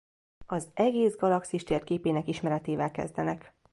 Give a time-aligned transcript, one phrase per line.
[0.45, 3.53] Az egész galaxis térképének ismeretével kezdenek.